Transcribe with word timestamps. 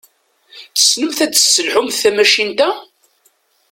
Tessnemt 0.75 1.19
ad 1.25 1.33
tesselḥumt 1.33 1.99
tamacint-a? 2.01 2.69